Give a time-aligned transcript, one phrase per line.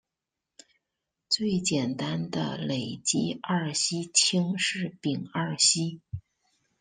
[1.29, 6.01] 最简单的累积二烯烃是丙二烯。